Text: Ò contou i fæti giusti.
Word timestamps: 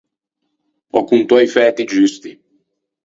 Ò 0.97 1.03
contou 1.11 1.41
i 1.45 1.51
fæti 1.55 1.83
giusti. 1.93 2.31